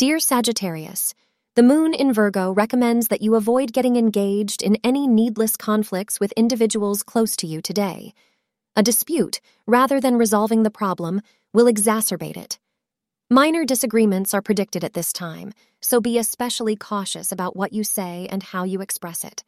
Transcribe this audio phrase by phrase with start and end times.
[0.00, 1.12] Dear Sagittarius,
[1.56, 6.32] the moon in Virgo recommends that you avoid getting engaged in any needless conflicts with
[6.38, 8.14] individuals close to you today.
[8.76, 11.20] A dispute, rather than resolving the problem,
[11.52, 12.58] will exacerbate it.
[13.28, 15.52] Minor disagreements are predicted at this time,
[15.82, 19.44] so be especially cautious about what you say and how you express it.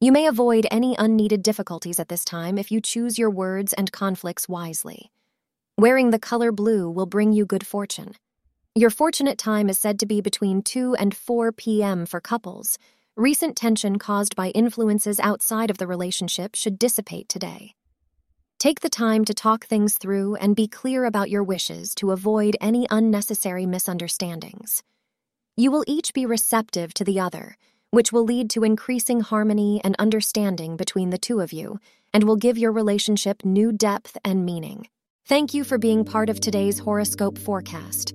[0.00, 3.90] You may avoid any unneeded difficulties at this time if you choose your words and
[3.90, 5.10] conflicts wisely.
[5.76, 8.14] Wearing the color blue will bring you good fortune.
[8.78, 12.06] Your fortunate time is said to be between 2 and 4 p.m.
[12.06, 12.78] for couples.
[13.16, 17.74] Recent tension caused by influences outside of the relationship should dissipate today.
[18.60, 22.56] Take the time to talk things through and be clear about your wishes to avoid
[22.60, 24.84] any unnecessary misunderstandings.
[25.56, 27.56] You will each be receptive to the other,
[27.90, 31.80] which will lead to increasing harmony and understanding between the two of you
[32.14, 34.86] and will give your relationship new depth and meaning.
[35.26, 38.14] Thank you for being part of today's horoscope forecast.